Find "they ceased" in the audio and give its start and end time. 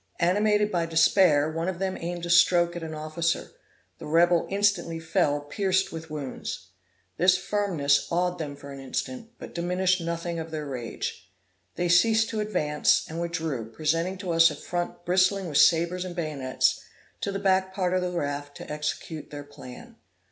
11.75-12.29